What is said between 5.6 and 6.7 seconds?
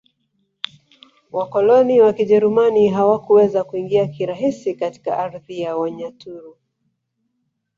ya Wanyaturu